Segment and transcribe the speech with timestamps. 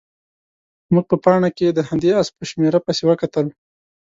[0.93, 3.45] موږ په پاڼه کې د همدې اس په شمېره پسې وکتل.